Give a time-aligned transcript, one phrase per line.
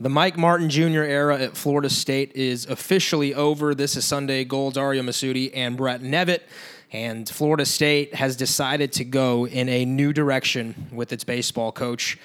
[0.00, 1.02] The Mike Martin Jr.
[1.02, 3.74] era at Florida State is officially over.
[3.74, 6.42] This is Sunday Gold's Aria Masudi and Brett Nevitt.
[6.92, 12.16] And Florida State has decided to go in a new direction with its baseball coach.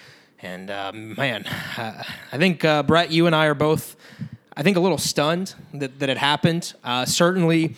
[0.44, 3.96] And uh, man, uh, I think, uh, Brett, you and I are both,
[4.56, 6.76] I think, a little stunned that, that it happened.
[6.84, 7.76] Uh, certainly,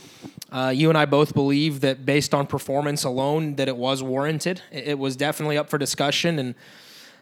[0.51, 4.61] uh, you and I both believe that based on performance alone, that it was warranted.
[4.73, 6.37] It, it was definitely up for discussion.
[6.37, 6.55] And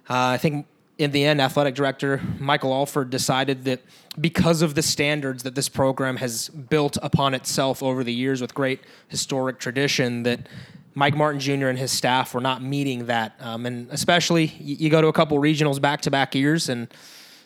[0.09, 0.65] uh, I think
[0.97, 3.81] in the end, athletic director Michael Alford decided that
[4.19, 8.53] because of the standards that this program has built upon itself over the years with
[8.53, 10.47] great historic tradition, that
[10.93, 11.67] Mike Martin Jr.
[11.67, 13.33] and his staff were not meeting that.
[13.39, 16.87] Um, and especially, you, go to a couple regionals back to back years and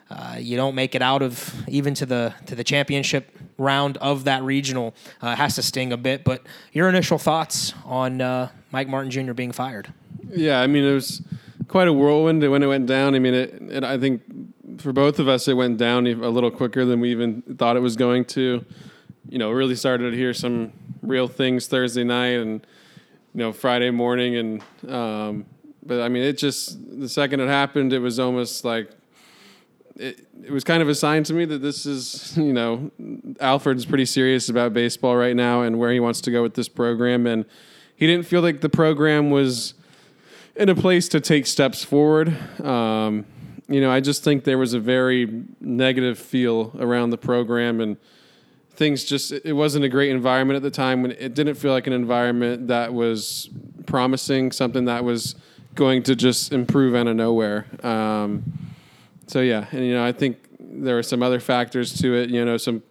[0.09, 4.23] uh, you don't make it out of even to the to the championship round of
[4.25, 4.93] that regional.
[5.21, 6.23] Uh, has to sting a bit.
[6.23, 9.33] But your initial thoughts on uh, Mike Martin Jr.
[9.33, 9.93] being fired?
[10.29, 11.21] Yeah, I mean it was
[11.67, 13.15] quite a whirlwind when it went down.
[13.15, 14.21] I mean, it, it, I think
[14.79, 17.81] for both of us, it went down a little quicker than we even thought it
[17.81, 18.63] was going to.
[19.29, 22.65] You know, really started to hear some real things Thursday night and
[23.33, 25.45] you know Friday morning, and um,
[25.85, 28.89] but I mean, it just the second it happened, it was almost like
[29.99, 32.91] it, it was kind of a sign to me that this is, you know,
[33.39, 36.69] Alford's pretty serious about baseball right now and where he wants to go with this
[36.69, 37.25] program.
[37.25, 37.45] And
[37.95, 39.73] he didn't feel like the program was
[40.57, 42.35] in a place to take steps forward.
[42.63, 43.25] Um,
[43.67, 47.97] you know, I just think there was a very negative feel around the program and
[48.69, 51.87] things just it wasn't a great environment at the time when it didn't feel like
[51.87, 53.49] an environment that was
[53.87, 55.35] promising something that was
[55.73, 57.65] going to just improve out of nowhere.
[57.83, 58.43] Um,
[59.27, 62.43] so yeah and you know i think there are some other factors to it you
[62.43, 62.81] know some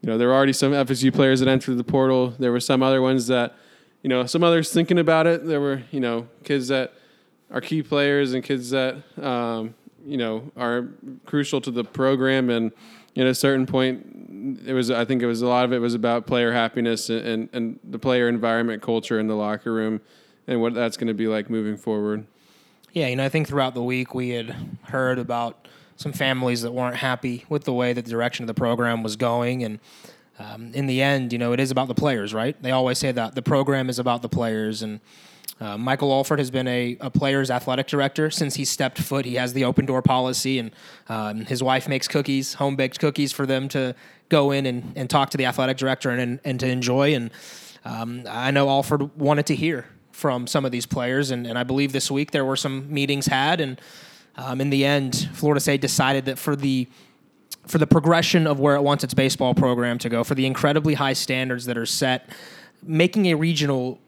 [0.00, 2.30] you know there were already some fsu players that entered the portal.
[2.38, 3.54] There were some other ones that
[4.02, 5.46] you know some others thinking about it.
[5.46, 6.94] There were you know kids that
[7.50, 10.88] our key players and kids that um, you know are
[11.26, 12.50] crucial to the program.
[12.50, 12.72] And
[13.16, 15.94] at a certain point, it was I think it was a lot of it was
[15.94, 20.00] about player happiness and, and, and the player environment culture in the locker room
[20.46, 22.26] and what that's going to be like moving forward.
[22.92, 26.72] Yeah, you know, I think throughout the week we had heard about some families that
[26.72, 29.78] weren't happy with the way that the direction of the program was going and.
[30.38, 32.56] Um, in the end, you know, it is about the players, right?
[32.62, 35.00] They always say that the program is about the players, and
[35.60, 39.26] uh, Michael Alford has been a, a, player's athletic director since he stepped foot.
[39.26, 40.70] He has the open door policy, and
[41.08, 43.94] um, his wife makes cookies, home baked cookies for them to
[44.30, 47.14] go in and, and talk to the athletic director and, and to enjoy.
[47.14, 47.30] And
[47.84, 51.62] um, I know Alford wanted to hear from some of these players, and, and I
[51.62, 53.78] believe this week there were some meetings had, and
[54.36, 56.88] um, in the end, Florida State decided that for the
[57.66, 60.94] for the progression of where it wants its baseball program to go, for the incredibly
[60.94, 62.28] high standards that are set,
[62.82, 63.98] making a regional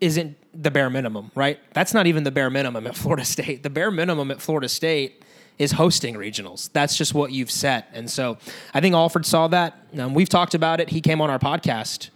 [0.00, 1.58] isn't the bare minimum, right?
[1.74, 3.62] That's not even the bare minimum at Florida State.
[3.62, 5.22] The bare minimum at Florida State
[5.58, 6.70] is hosting regionals.
[6.72, 7.88] That's just what you've set.
[7.92, 8.38] And so
[8.74, 9.74] I think Alford saw that.
[9.98, 10.90] Um, we've talked about it.
[10.90, 12.10] He came on our podcast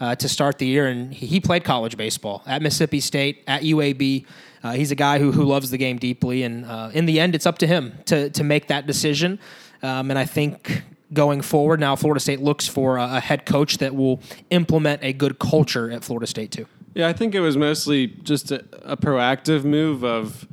[0.00, 4.24] uh, to start the year, and he played college baseball at Mississippi State, at UAB.
[4.62, 6.42] Uh, he's a guy who, who loves the game deeply.
[6.42, 9.38] And uh, in the end, it's up to him to, to make that decision.
[9.82, 10.82] Um, and I think
[11.12, 14.20] going forward, now Florida State looks for a, a head coach that will
[14.50, 16.66] implement a good culture at Florida State, too.
[16.96, 20.48] Yeah, I think it was mostly just a, a proactive move of,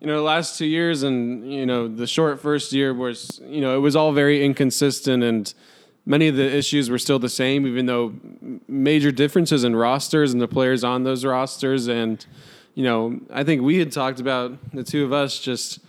[0.00, 3.60] you know, the last two years and, you know, the short first year was, you
[3.60, 5.52] know, it was all very inconsistent and
[6.06, 8.14] many of the issues were still the same, even though
[8.66, 11.88] major differences in rosters and the players on those rosters.
[11.88, 12.24] And,
[12.74, 15.80] you know, I think we had talked about the two of us just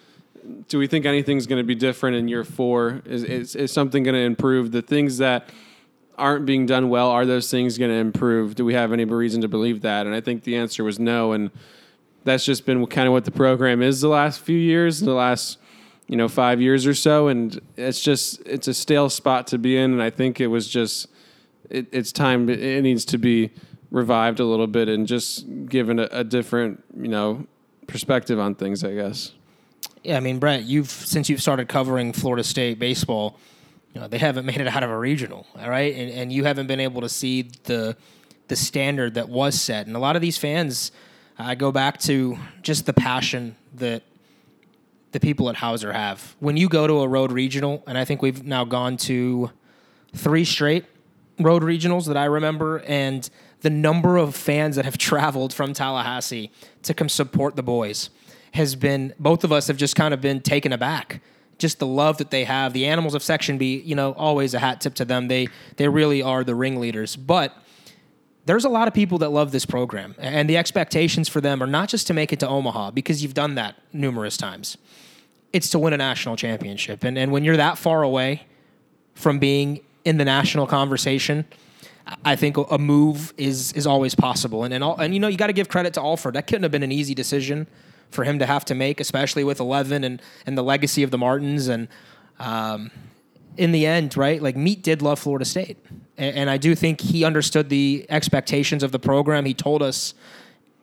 [0.68, 3.02] do we think anything's going to be different in year four?
[3.06, 4.74] Is, is, is something going to improve?
[4.74, 5.48] The things that
[6.18, 8.56] aren't being done well, are those things going to improve?
[8.56, 10.06] Do we have any reason to believe that?
[10.06, 11.32] And I think the answer was no.
[11.34, 11.52] And
[12.24, 15.60] that's just been kind of what the program is the last few years, the last
[16.08, 17.28] you know five years or so.
[17.28, 19.94] And it's just it's a stale spot to be in.
[19.94, 21.08] And I think it was just
[21.70, 22.50] it, it's time.
[22.50, 23.52] It needs to be
[23.92, 27.46] revived a little bit and just given a, a different you know
[27.88, 28.84] perspective on things.
[28.84, 29.34] I guess.
[30.04, 33.38] Yeah, I mean, Brett, you've since you've started covering Florida State baseball
[33.98, 36.44] you know, they haven't made it out of a regional, all right, and, and you
[36.44, 37.98] haven't been able to see the
[38.48, 39.88] the standard that was set.
[39.88, 40.92] And a lot of these fans,
[41.40, 44.04] I go back to just the passion that
[45.14, 46.36] the people at Howser have.
[46.40, 49.50] When you go to a road regional, and I think we've now gone to
[50.16, 50.86] three straight
[51.40, 53.28] road regionals that I remember, and
[53.62, 56.52] the number of fans that have traveled from Tallahassee
[56.84, 58.12] to come support the boys
[58.52, 61.20] has been both of us have just kind of been taken aback
[61.58, 62.74] just the love that they have.
[62.74, 65.28] The animals of Section B, you know, always a hat tip to them.
[65.28, 67.16] They they really are the ringleaders.
[67.16, 67.54] But
[68.46, 71.68] there's a lot of people that love this program, and the expectations for them are
[71.68, 74.78] not just to make it to Omaha because you've done that numerous times.
[75.54, 77.04] it's to win a national championship.
[77.04, 78.44] And and when you're that far away
[79.16, 81.46] from being in the national conversation,
[82.24, 84.64] I think a move is is always possible.
[84.64, 86.36] And and all, and you know you got to give credit to Alford.
[86.36, 87.68] That couldn't have been an easy decision
[88.12, 91.18] for him to have to make, especially with 11 and and the legacy of the
[91.18, 91.68] Martins.
[91.68, 91.88] And
[92.40, 92.92] um,
[93.58, 95.78] in the end, right, like Meat did love Florida State,
[96.18, 99.46] and, and I do think he understood the expectations of the program.
[99.46, 100.14] He told us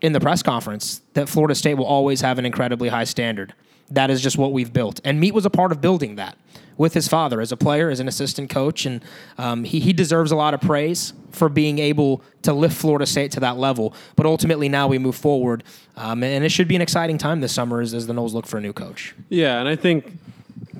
[0.01, 3.55] in the press conference that Florida State will always have an incredibly high standard.
[3.91, 5.01] That is just what we've built.
[5.05, 6.37] And Meat was a part of building that
[6.77, 8.87] with his father as a player, as an assistant coach.
[8.87, 9.05] And
[9.39, 13.31] um, he, he deserves a lot of praise for being able to lift Florida State
[13.33, 13.95] to that level.
[14.17, 15.65] But ultimately, now we move forward.
[15.97, 18.47] Um, and it should be an exciting time this summer as, as the Noles look
[18.47, 19.15] for a new coach.
[19.29, 20.19] Yeah, and I think,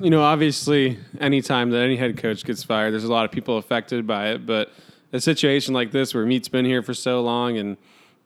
[0.01, 3.59] you know, obviously, anytime that any head coach gets fired, there's a lot of people
[3.59, 4.47] affected by it.
[4.47, 4.73] But
[5.13, 7.77] a situation like this where Meat's been here for so long and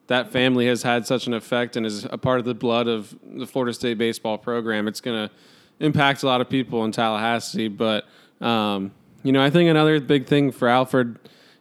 [0.09, 3.15] that family has had such an effect and is a part of the blood of
[3.23, 5.35] the Florida State baseball program, it's going to
[5.81, 7.69] impact a lot of people in Tallahassee.
[7.69, 8.05] But
[8.41, 8.91] um,
[9.23, 11.19] you know, I think another big thing for Alford,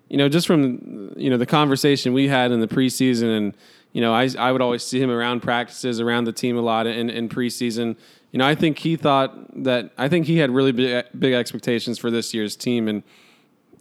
[0.09, 3.57] you know, just from you know the conversation we had in the preseason, and
[3.91, 6.87] you know, I I would always see him around practices, around the team a lot
[6.87, 7.97] in, in preseason.
[8.31, 11.99] You know, I think he thought that I think he had really big big expectations
[11.99, 13.03] for this year's team, and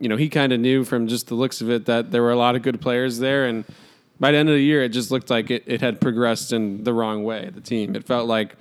[0.01, 2.33] you know, he kind of knew from just the looks of it that there were
[2.33, 3.65] a lot of good players there, and
[4.19, 6.85] by the end of the year, it just looked like it, it had progressed in
[6.85, 7.51] the wrong way.
[7.53, 8.57] The team, it felt like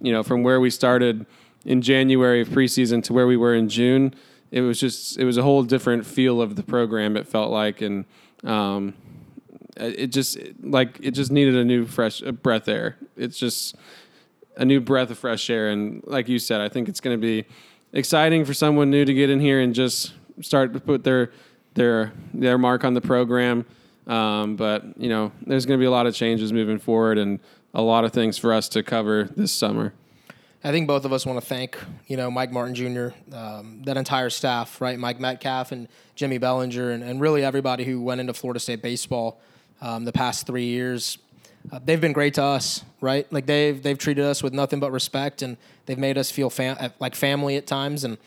[0.00, 1.26] you know, from where we started
[1.64, 4.14] in January of preseason to where we were in June,
[4.50, 7.16] it was just it was a whole different feel of the program.
[7.16, 8.04] It felt like, and
[8.44, 8.94] um,
[9.76, 12.96] it just like it just needed a new fresh breath air.
[13.16, 13.74] It's just
[14.56, 17.20] a new breath of fresh air, and like you said, I think it's going to
[17.20, 17.44] be
[17.92, 21.32] exciting for someone new to get in here and just start to put their
[21.74, 23.66] their their mark on the program.
[24.06, 27.40] Um, but you know, there's going to be a lot of changes moving forward, and
[27.74, 29.92] a lot of things for us to cover this summer.
[30.64, 33.96] I think both of us want to thank, you know, Mike Martin Jr., um, that
[33.96, 34.98] entire staff, right?
[34.98, 35.86] Mike Metcalf and
[36.16, 39.40] Jimmy Belanger, and, and really everybody who went into Florida State baseball
[39.80, 41.18] um, the past three years.
[41.70, 43.30] Uh, they've been great to us, right?
[43.32, 45.56] Like they've they've treated us with nothing but respect, and
[45.86, 48.04] they've made us feel fam- like family at times.
[48.04, 48.18] And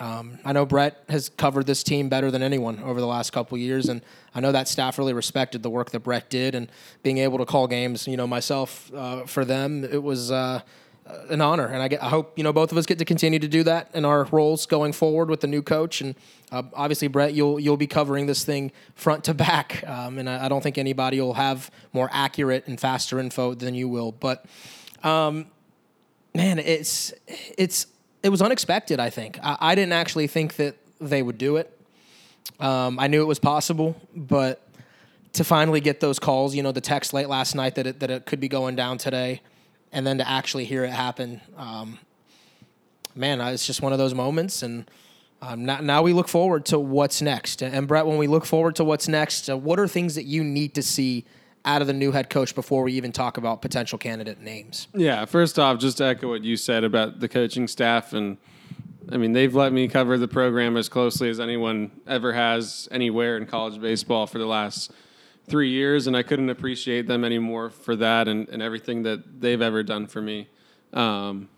[0.00, 3.58] um, I know Brett has covered this team better than anyone over the last couple
[3.58, 4.00] years, and
[4.34, 6.70] I know that staff really respected the work that Brett did and
[7.02, 8.06] being able to call games.
[8.08, 10.60] You know, myself uh, for them, it was uh,
[11.28, 13.38] an honor, and I, get, I, hope you know both of us get to continue
[13.38, 16.00] to do that in our roles going forward with the new coach.
[16.00, 16.14] And
[16.50, 20.46] uh, obviously, Brett, you'll you'll be covering this thing front to back, um, and I,
[20.46, 24.12] I, don't think anybody will have more accurate and faster info than you will.
[24.12, 24.46] But
[25.02, 25.46] um,
[26.34, 27.12] man, it's
[27.58, 27.86] it's
[28.22, 29.00] it was unexpected.
[29.00, 31.78] I think I, I didn't actually think that they would do it.
[32.60, 34.66] Um, I knew it was possible, but
[35.34, 38.10] to finally get those calls, you know, the text late last night that it, that
[38.10, 39.40] it could be going down today,
[39.90, 41.98] and then to actually hear it happen, um,
[43.14, 44.62] man, it's just one of those moments.
[44.62, 44.90] And
[45.40, 47.62] um, now, now, we look forward to what's next.
[47.62, 50.44] And Brett, when we look forward to what's next, uh, what are things that you
[50.44, 51.24] need to see
[51.64, 54.88] out of the new head coach before we even talk about potential candidate names?
[54.94, 58.38] Yeah, first off, just to echo what you said about the coaching staff and
[59.10, 63.36] I mean, they've let me cover the program as closely as anyone ever has anywhere
[63.36, 64.92] in college baseball for the last
[65.48, 69.60] three years, and I couldn't appreciate them anymore for that and, and everything that they've
[69.60, 70.48] ever done for me.
[70.92, 71.48] Um,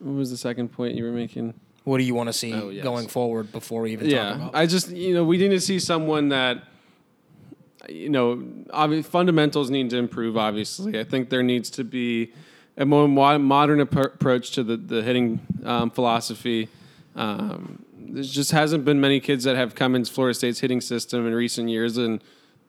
[0.00, 1.54] what was the second point you were making?
[1.84, 2.82] What do you want to see oh, yes.
[2.82, 4.54] going forward before we even yeah, talk about?
[4.54, 6.64] I just you know we need to see someone that
[7.88, 8.42] you know
[9.02, 10.36] fundamentals need to improve.
[10.36, 12.32] Obviously, I think there needs to be
[12.76, 16.68] a more modern approach to the, the hitting um, philosophy.
[17.14, 21.26] Um, there just hasn't been many kids that have come into Florida State's hitting system
[21.26, 22.22] in recent years and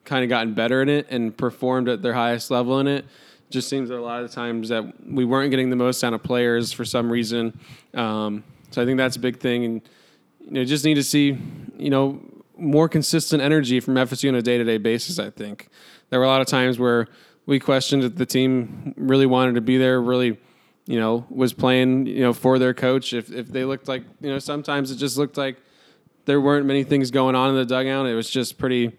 [0.05, 3.05] kind of gotten better in it and performed at their highest level in it.
[3.49, 6.23] Just seems that a lot of times that we weren't getting the most out of
[6.23, 7.57] players for some reason.
[7.93, 9.81] Um, so I think that's a big thing, and
[10.41, 11.37] you know, just need to see
[11.77, 12.21] you know
[12.57, 15.19] more consistent energy from FSU on a day to day basis.
[15.19, 15.69] I think
[16.09, 17.07] there were a lot of times where
[17.45, 20.37] we questioned if the team really wanted to be there, really,
[20.85, 23.13] you know, was playing, you know, for their coach.
[23.13, 25.57] If if they looked like, you know, sometimes it just looked like
[26.25, 28.05] there weren't many things going on in the dugout.
[28.05, 28.91] It was just pretty,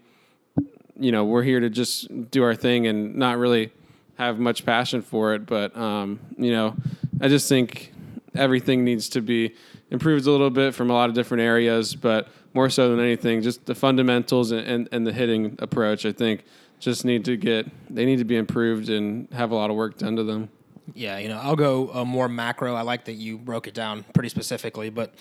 [0.98, 3.70] you know, we're here to just do our thing and not really
[4.16, 5.46] have much passion for it.
[5.46, 6.74] But um, you know,
[7.20, 7.92] I just think
[8.34, 9.54] everything needs to be
[9.90, 13.42] improved a little bit from a lot of different areas, but more so than anything,
[13.42, 16.04] just the fundamentals and, and, and the hitting approach.
[16.04, 16.44] I think
[16.78, 19.98] just need to get they need to be improved and have a lot of work
[19.98, 20.48] done to them.
[20.94, 22.74] Yeah, you know, I'll go uh, more macro.
[22.74, 25.14] I like that you broke it down pretty specifically, but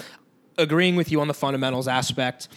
[0.57, 2.47] agreeing with you on the fundamentals aspect,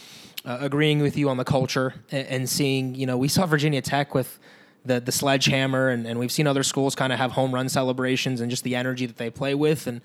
[0.45, 3.83] uh, agreeing with you on the culture, and, and, seeing, you know, we saw Virginia
[3.83, 4.39] Tech with
[4.85, 8.41] the the sledgehammer, and, and we've seen other schools kind of have home run celebrations
[8.41, 9.87] and just the energy that they play with.
[9.87, 10.01] And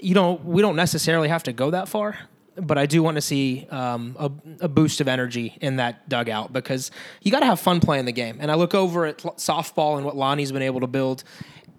[0.00, 2.18] you know, we don't necessarily have to go that far,
[2.56, 4.30] but I do want to see um, a,
[4.60, 6.90] a, boost of energy in that dugout because
[7.22, 8.38] you got to have fun playing the game.
[8.40, 11.24] And I look over at softball and what Lonni's been able to build,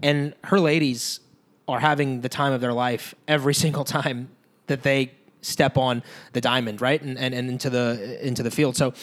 [0.04, 1.22] and her ladies
[1.68, 4.30] are having the time of their life every single time
[4.68, 5.12] that they
[5.42, 8.75] step on the diamond, right, and and, and into the into the field.
[8.75, 8.94] So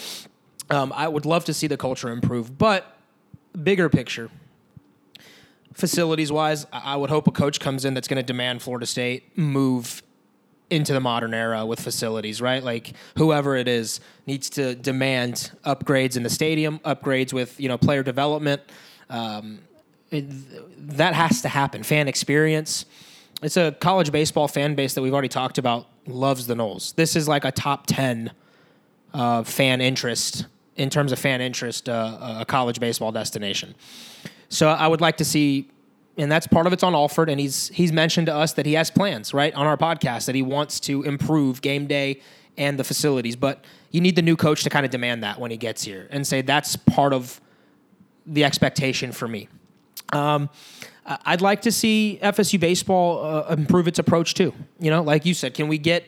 [0.70, 2.98] um, I would love to see the culture improve, but
[3.60, 4.30] bigger picture.
[5.72, 9.36] Facilities wise, I would hope a coach comes in that's going to demand Florida State
[9.38, 10.02] move
[10.72, 12.62] into the modern era with facilities, right?
[12.62, 17.78] Like whoever it is needs to demand upgrades in the stadium, upgrades with you know
[17.78, 18.62] player development.
[19.10, 19.60] Um,
[20.10, 20.26] it,
[20.96, 21.82] that has to happen.
[21.82, 22.86] Fan experience.
[23.42, 25.86] It's a college baseball fan base that we've already talked about.
[26.06, 26.94] Loves the Noles.
[26.94, 28.32] This is like a top ten
[29.12, 33.74] uh, fan interest in terms of fan interest, uh, a college baseball destination.
[34.48, 35.68] So I would like to see
[36.16, 37.28] and that's part of it's on Alford.
[37.30, 40.34] And he's he's mentioned to us that he has plans right on our podcast that
[40.34, 42.20] he wants to improve game day
[42.56, 43.36] and the facilities.
[43.36, 46.08] But you need the new coach to kind of demand that when he gets here
[46.10, 47.40] and say that's part of
[48.26, 49.48] the expectation for me.
[50.12, 50.50] Um,
[51.04, 54.54] I'd like to see FSU baseball uh, improve its approach too.
[54.78, 56.04] You know, like you said, can we get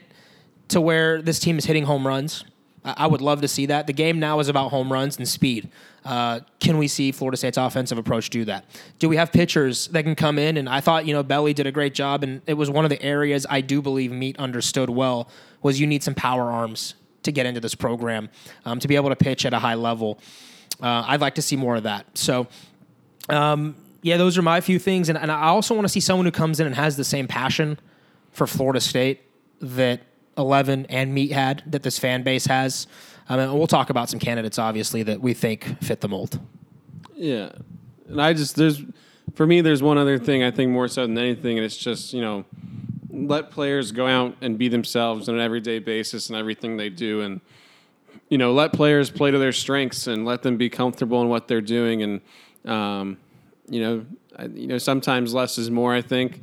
[0.69, 2.45] to where this team is hitting home runs?
[2.85, 3.87] I would love to see that.
[3.87, 5.71] The game now is about home runs and speed.
[6.05, 8.67] Uh, can we see Florida State's offensive approach do that?
[8.99, 10.59] Do we have pitchers that can come in?
[10.59, 12.91] And I thought, you know, Belly did a great job, and it was one of
[12.91, 15.31] the areas I do believe Meat understood well
[15.63, 18.29] was you need some power arms to get into this program
[18.67, 20.19] um, to be able to pitch at a high level.
[20.83, 22.07] Uh, I'd like to see more of that.
[22.19, 22.49] So,
[23.31, 26.27] um, yeah, those are my few things, and, and I also want to see someone
[26.27, 27.79] who comes in and has the same passion
[28.33, 29.23] for Florida State
[29.61, 30.03] that
[30.37, 32.87] Eleven and Meat had that this fan base has.
[33.29, 36.39] I mean, we'll talk about some candidates, obviously, that we think fit the mold.
[37.15, 37.51] Yeah,
[38.09, 38.83] and I just there's
[39.35, 42.13] for me there's one other thing I think more so than anything, and it's just
[42.13, 42.45] you know
[43.11, 47.21] let players go out and be themselves on an everyday basis and everything they do,
[47.21, 47.41] and
[48.29, 51.49] you know let players play to their strengths and let them be comfortable in what
[51.49, 52.21] they're doing, and
[52.65, 53.17] um,
[53.69, 55.95] you know I, you know sometimes less is more.
[55.95, 56.43] I think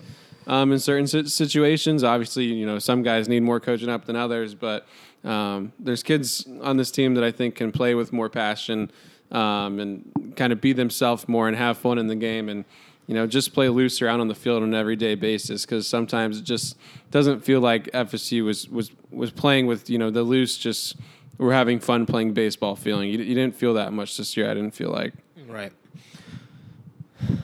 [0.52, 2.04] um, in certain situations.
[2.04, 4.86] Obviously, you know, some guys need more coaching up than others, but
[5.24, 8.92] um, there's kids on this team that I think can play with more passion
[9.32, 12.66] um, and kind of be themselves more and have fun in the game and
[13.08, 16.38] you know just play loose around on the field on an everyday basis because sometimes
[16.38, 16.78] it just
[17.12, 20.98] doesn't feel like FSU was was was playing with you know the loose just
[21.38, 23.10] we're having fun playing baseball feeling.
[23.10, 24.52] You, you didn't feel that much this year.
[24.52, 25.14] I didn't feel like
[25.48, 25.72] right.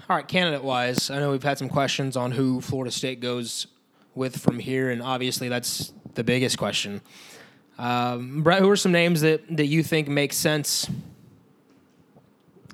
[0.09, 3.67] All right, candidate wise, I know we've had some questions on who Florida State goes
[4.15, 7.01] with from here, and obviously that's the biggest question.
[7.77, 10.89] Um, Brett, who are some names that, that you think make sense?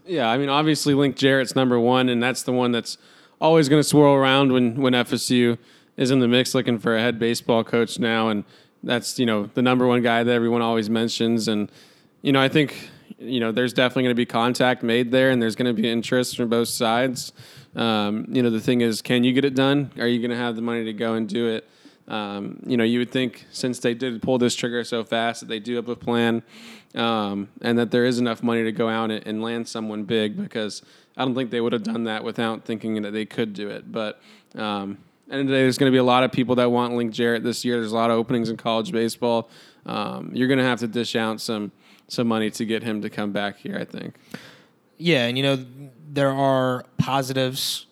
[0.05, 2.97] Yeah, I mean, obviously Link Jarrett's number one, and that's the one that's
[3.39, 5.57] always going to swirl around when, when FSU
[5.97, 8.43] is in the mix looking for a head baseball coach now, and
[8.81, 11.71] that's you know the number one guy that everyone always mentions, and
[12.21, 12.89] you know I think
[13.23, 15.89] you know, there's definitely going to be contact made there, and there's going to be
[15.89, 17.33] interest from both sides.
[17.75, 19.91] Um, you know, the thing is, can you get it done?
[19.97, 21.67] Are you going to have the money to go and do it?
[22.07, 25.47] Um, you know, you would think since they did pull this trigger so fast that
[25.47, 26.43] they do have a plan,
[26.95, 30.37] um, and that there is enough money to go out and land someone big.
[30.37, 30.81] Because
[31.17, 33.91] I don't think they would have done that without thinking that they could do it.
[33.91, 34.21] But
[34.55, 34.97] um,
[35.31, 37.11] end of the day, there's going to be a lot of people that want Link
[37.13, 37.79] Jarrett this year.
[37.79, 39.49] There's a lot of openings in college baseball.
[39.85, 41.71] Um, you're going to have to dish out some
[42.07, 43.77] some money to get him to come back here.
[43.77, 44.15] I think.
[44.97, 45.65] Yeah, and you know
[46.11, 47.87] there are positives,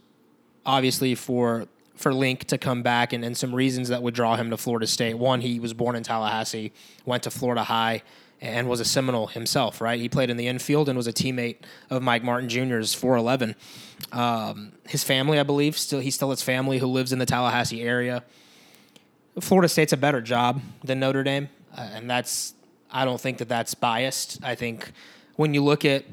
[0.65, 4.50] obviously for for Link to come back, and, and some reasons that would draw him
[4.50, 5.18] to Florida State.
[5.18, 6.74] One, he was born in Tallahassee,
[7.06, 8.01] went to Florida High,
[8.39, 9.82] and was a Seminole himself.
[9.82, 11.58] Right, he played in the infield and was a teammate
[11.89, 13.56] of Mike Martin Jr.'s 411.
[14.12, 17.82] Um, his family, I believe, still he still has family who lives in the Tallahassee
[17.82, 18.24] area.
[19.39, 22.53] Florida State's a better job than Notre Dame, uh, and that's
[22.91, 24.43] I don't think that that's biased.
[24.43, 24.91] I think
[25.36, 26.05] when you look at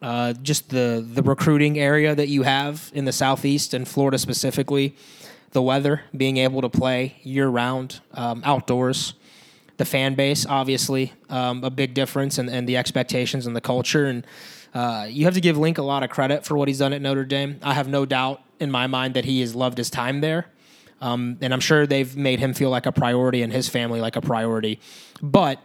[0.00, 4.94] uh, just the the recruiting area that you have in the southeast and Florida specifically,
[5.52, 9.14] the weather, being able to play year round, um, outdoors,
[9.78, 14.06] the fan base, obviously um, a big difference, and, the expectations and the culture.
[14.06, 14.26] And
[14.74, 17.00] uh, you have to give Link a lot of credit for what he's done at
[17.00, 17.58] Notre Dame.
[17.62, 20.46] I have no doubt in my mind that he has loved his time there.
[21.00, 24.16] Um, and I'm sure they've made him feel like a priority and his family like
[24.16, 24.80] a priority.
[25.22, 25.60] But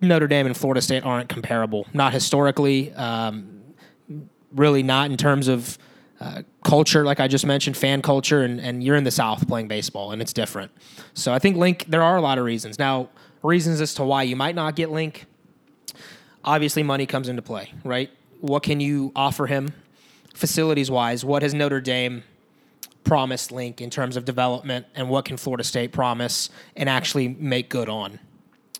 [0.00, 3.62] Notre Dame and Florida State aren't comparable, not historically, um,
[4.52, 5.78] really not in terms of
[6.20, 9.68] uh, culture, like I just mentioned, fan culture, and, and you're in the South playing
[9.68, 10.72] baseball, and it's different.
[11.14, 12.78] So I think Link, there are a lot of reasons.
[12.78, 13.08] Now,
[13.42, 15.26] reasons as to why you might not get Link,
[16.44, 18.10] obviously money comes into play, right?
[18.40, 19.72] what can you offer him
[20.34, 21.24] facilities wise?
[21.24, 22.22] What has Notre Dame
[23.04, 27.68] promised Link in terms of development, and what can Florida State promise and actually make
[27.68, 28.20] good on?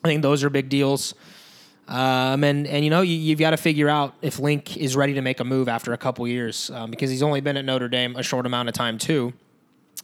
[0.04, 1.14] I think those are big deals.
[1.88, 5.14] Um, and and you know you, have got to figure out if Link is ready
[5.14, 7.88] to make a move after a couple years um, because he's only been at Notre
[7.88, 9.32] Dame a short amount of time too.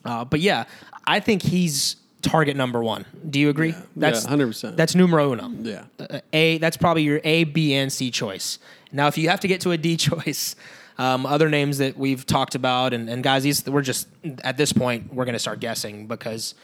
[0.02, 0.64] Uh, but yeah,
[1.06, 3.04] I think he's target number one.
[3.28, 3.70] Do you agree?
[3.70, 4.78] Yeah, that's hundred percent.
[4.78, 5.50] That's numero uno.
[5.60, 5.84] Yeah.
[5.98, 8.58] Uh, a that's probably your A, B, and C choice.
[8.90, 10.56] Now, if you have to get to a D choice,
[10.96, 14.08] um, other names that we've talked about and, and guys, these we're just
[14.42, 16.54] at this point we're going to start guessing because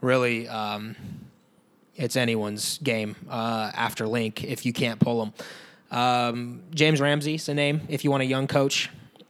[0.00, 0.96] really um,
[2.00, 5.32] it's anyone's game uh, after Link if you can't pull them.
[5.90, 8.88] Um, James Ramsey's a name if you want a young coach,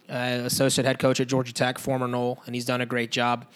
[0.08, 3.46] uh, associate head coach at Georgia Tech, former Nole, and he's done a great job.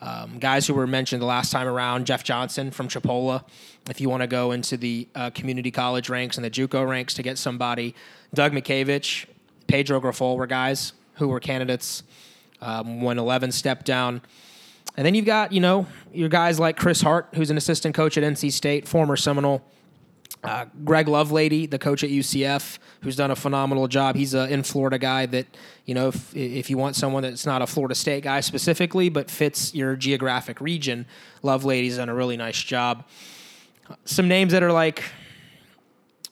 [0.00, 3.44] Um, guys who were mentioned the last time around, Jeff Johnson from Chipola.
[3.88, 7.14] If you want to go into the uh, community college ranks and the JUCO ranks
[7.14, 7.94] to get somebody,
[8.34, 9.26] Doug Mientkiewicz,
[9.66, 12.02] Pedro Grifol were guys who were candidates
[12.60, 14.20] um, when 11 stepped down.
[14.96, 18.16] And then you've got, you know, your guys like Chris Hart, who's an assistant coach
[18.16, 19.62] at NC State, former Seminole.
[20.42, 24.14] Uh, Greg Lovelady, the coach at UCF, who's done a phenomenal job.
[24.14, 25.46] He's a in Florida guy that,
[25.86, 29.30] you know, if, if you want someone that's not a Florida State guy specifically, but
[29.30, 31.06] fits your geographic region,
[31.42, 33.06] Lovelady's done a really nice job.
[34.04, 35.02] Some names that are like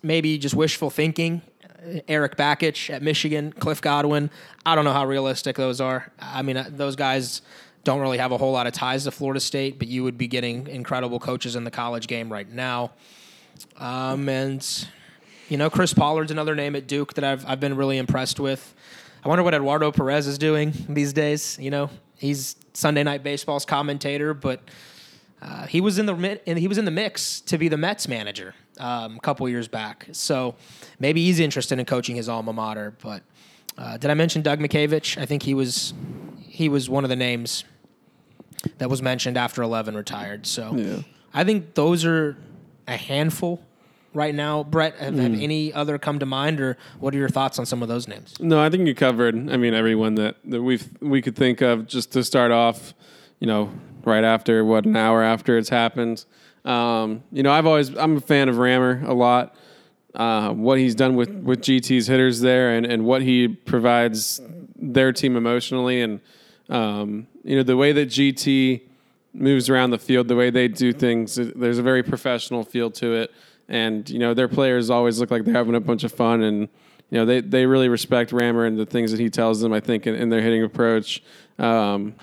[0.02, 1.40] maybe just wishful thinking.
[2.06, 4.30] Eric Bakich at Michigan, Cliff Godwin.
[4.64, 6.12] I don't know how realistic those are.
[6.20, 7.42] I mean, uh, those guys
[7.84, 10.28] don't really have a whole lot of ties to Florida State, but you would be
[10.28, 12.92] getting incredible coaches in the college game right now.
[13.78, 14.88] Um, and
[15.48, 18.74] you know, Chris Pollard's another name at Duke that I've I've been really impressed with.
[19.24, 21.58] I wonder what Eduardo Perez is doing these days.
[21.60, 24.60] You know, he's Sunday Night Baseball's commentator, but
[25.40, 28.54] uh, he was in the he was in the mix to be the Mets manager
[28.78, 30.06] um, a couple years back.
[30.12, 30.54] So
[30.98, 32.94] maybe he's interested in coaching his alma mater.
[33.02, 33.22] But
[33.76, 35.20] uh, did I mention Doug Mientkiewicz?
[35.20, 35.94] I think he was
[36.38, 37.64] he was one of the names
[38.78, 40.46] that was mentioned after Eleven retired.
[40.46, 41.02] So yeah.
[41.34, 42.36] I think those are
[42.86, 43.62] a handful
[44.14, 44.64] right now.
[44.64, 45.20] Brett, have, mm.
[45.20, 48.08] have, any other come to mind, or what are your thoughts on some of those
[48.08, 48.34] names?
[48.40, 49.34] No, I think you covered.
[49.50, 52.94] I mean, everyone that that we we could think of just to start off.
[53.40, 53.72] You know,
[54.04, 56.24] right after what an hour after it's happened.
[56.64, 59.54] Um, you know, I've always I'm a fan of Rammer a lot.
[60.14, 64.40] Uh, what he's done with with GT's hitters there, and and what he provides
[64.76, 66.20] their team emotionally, and
[66.72, 68.80] um, you know the way that GT
[69.34, 71.34] moves around the field, the way they do things.
[71.36, 73.30] There's a very professional feel to it,
[73.68, 76.60] and you know their players always look like they're having a bunch of fun, and
[77.10, 79.72] you know they they really respect Rammer and the things that he tells them.
[79.72, 81.22] I think in, in their hitting approach.
[81.58, 82.14] Um,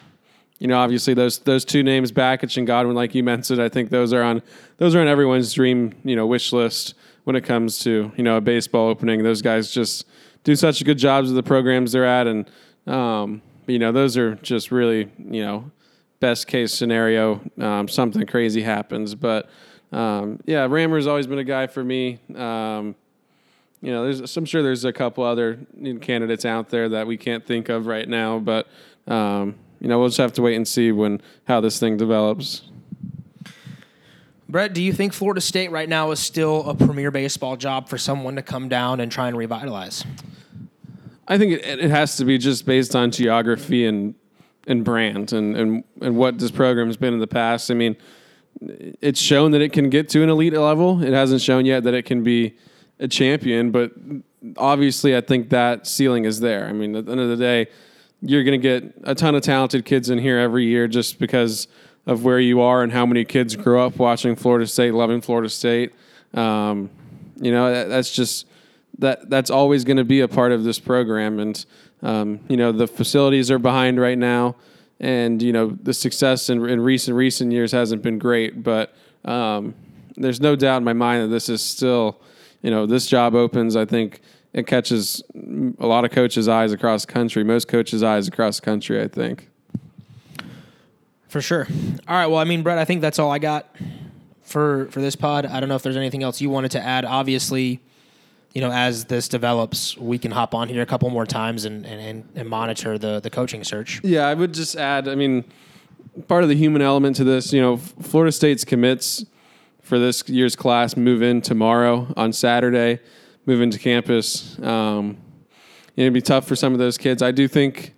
[0.58, 3.92] you know, obviously those those two names, Bakich and Godwin, like you mentioned, I think
[3.92, 4.42] those are on
[4.78, 8.38] those are on everyone's dream, you know, wish list when it comes to you know
[8.38, 9.24] a baseball opening.
[9.24, 10.06] Those guys just
[10.44, 12.50] do such a good jobs of the programs they're at, and
[12.88, 15.72] um, you know those are just really you know
[16.20, 17.42] best case scenario.
[17.60, 19.50] Um, something crazy happens, but
[19.92, 22.20] um, yeah, Rammer's always been a guy for me.
[22.36, 22.96] Um,
[23.82, 25.60] you know, there's I'm sure there's a couple other
[26.02, 28.68] candidates out there that we can't think of right now, but
[29.08, 32.64] um, you know, we'll just have to wait and see when how this thing develops.
[34.50, 38.00] Brett, do you think Florida State right now is still a premier baseball job for
[38.00, 40.04] someone to come down and try and revitalize?
[41.30, 44.16] I think it, it has to be just based on geography and
[44.68, 47.72] and brand and, and and what this program's been in the past.
[47.72, 47.96] I mean,
[48.60, 51.02] it's shown that it can get to an elite level.
[51.04, 52.58] It hasn't shown yet that it can be
[53.00, 53.94] a champion, but
[54.58, 56.68] obviously, I think that ceiling is there.
[56.68, 57.70] I mean, at the end of the day
[58.22, 61.68] you're going to get a ton of talented kids in here every year just because
[62.06, 65.50] of where you are and how many kids grew up watching Florida State, loving Florida
[65.50, 65.94] State.
[66.34, 66.90] Um,
[67.38, 68.46] you know, that, that's just
[68.98, 71.40] that that's always going to be a part of this program.
[71.40, 71.66] And
[72.02, 74.56] um, you know, the facilities are behind right now,
[75.00, 78.94] and you know the success in, in recent recent years hasn't been great, but
[79.26, 79.76] um,
[80.16, 82.20] there's no doubt in my mind that this is still,
[82.62, 83.76] you know, this job opens.
[83.76, 84.22] I think
[84.54, 85.24] it catches
[85.80, 87.44] a lot of coaches' eyes across the country.
[87.44, 89.50] Most coaches' eyes across the country, I think.
[91.28, 91.68] For sure.
[92.08, 92.26] All right.
[92.26, 93.76] Well, I mean, Brett, I think that's all I got
[94.42, 95.46] for for this pod.
[95.46, 97.06] I don't know if there's anything else you wanted to add.
[97.06, 97.82] Obviously,
[98.54, 101.86] you know, as this develops, we can hop on here a couple more times and
[101.86, 104.02] and, and monitor the the coaching search.
[104.04, 105.08] Yeah, I would just add.
[105.08, 105.44] I mean,
[106.28, 109.26] part of the human element to this, you know, Florida State's commits
[109.82, 113.00] for this year's class move in tomorrow on Saturday
[113.46, 114.60] move into campus.
[114.62, 115.18] Um,
[115.96, 117.24] it'd be tough for some of those kids.
[117.24, 117.96] I do think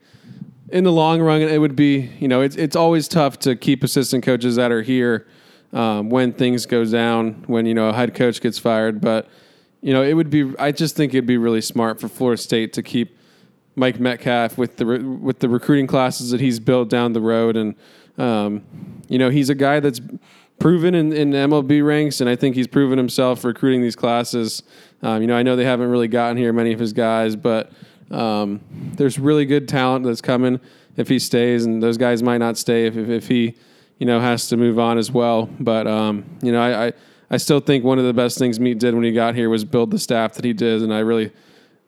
[0.69, 3.83] in the long run, it would be, you know, it's, it's always tough to keep
[3.83, 5.27] assistant coaches that are here
[5.73, 9.01] um, when things go down, when, you know, a head coach gets fired.
[9.01, 9.27] But,
[9.81, 10.53] you know, it would be.
[10.59, 13.17] I just think it'd be really smart for Florida State to keep
[13.75, 17.57] Mike Metcalf with the re- with the recruiting classes that he's built down the road,
[17.57, 17.75] and
[18.17, 18.63] um,
[19.07, 19.99] you know, he's a guy that's
[20.59, 24.61] proven in, in MLB ranks, and I think he's proven himself recruiting these classes.
[25.01, 27.71] Um, you know, I know they haven't really gotten here many of his guys, but
[28.11, 28.61] um,
[28.95, 30.59] there's really good talent that's coming
[30.97, 33.55] if he stays, and those guys might not stay if, if, if he,
[33.97, 35.49] you know, has to move on as well.
[35.59, 36.93] But um, you know, I, I
[37.31, 39.63] I still think one of the best things Meat did when he got here was
[39.63, 41.31] build the staff that he did, and I really,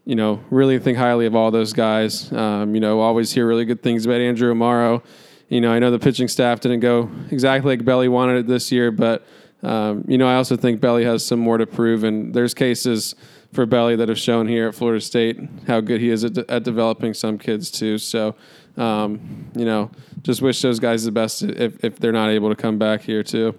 [0.05, 2.31] you know, really think highly of all those guys.
[2.31, 5.03] Um, you know, always hear really good things about Andrew Amaro.
[5.49, 8.71] You know, I know the pitching staff didn't go exactly like Belly wanted it this
[8.71, 9.27] year, but
[9.63, 13.13] um, you know, I also think Belly has some more to prove, and there's cases
[13.51, 16.49] for Belly that have shown here at Florida State how good he is at, de-
[16.49, 17.97] at developing some kids too.
[17.97, 18.35] So,
[18.77, 22.55] um, you know, just wish those guys the best if, if they're not able to
[22.55, 23.53] come back here too.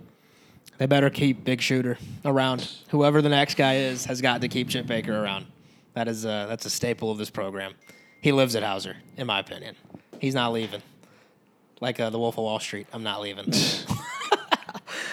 [0.79, 2.69] They better keep Big Shooter around.
[2.89, 5.47] Whoever the next guy is has got to keep Chip Baker around.
[5.95, 7.75] That is a, that's a staple of this program.
[8.21, 9.77] He lives at Howser, in my opinion.
[10.21, 10.83] He's not leaving.
[11.81, 13.53] Like uh, the Wolf of Wall Street, I'm not leaving.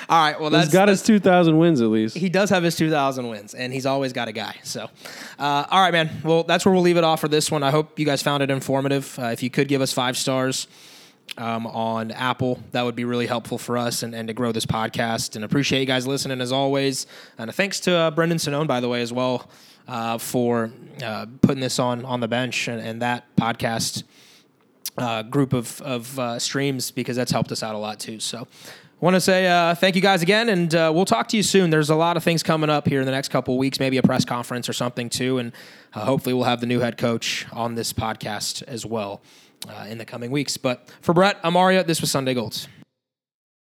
[0.10, 2.17] All right, well that's He's got his 2,000 wins at least.
[2.17, 4.58] he does have his 2,000 wins, and he's always got a guy.
[4.63, 4.89] So,
[5.39, 6.21] uh, all right, man.
[6.24, 7.63] Well, that's where we'll leave it off for this one.
[7.63, 9.17] I hope you guys found it informative.
[9.17, 10.67] Uh, if you could give us five stars
[11.38, 14.65] um, on Apple, that would be really helpful for us and, and to grow this
[14.65, 15.36] podcast.
[15.36, 17.08] And appreciate you guys listening as always.
[17.38, 19.50] And thanks to uh, Brendan Sinone, by the way, as well,
[19.88, 20.72] uh, for
[21.04, 24.04] uh, putting this on on the bench and, and that podcast
[24.98, 28.20] uh, group of, of uh, streams because that's helped us out a lot too.
[28.20, 28.48] So,
[29.00, 31.72] want to say uh, thank you guys again, and we'll talk to you soon.
[31.72, 34.04] There's a lot of things coming up here in the next couple weeks, maybe a
[34.04, 35.54] press conference or something too, and
[35.94, 39.22] hopefully we'll have the new head coach on this podcast as well
[39.69, 40.58] uh, in the coming weeks.
[40.58, 41.84] But for Brett, I'm Aria.
[41.84, 42.67] This was Sunday Golds.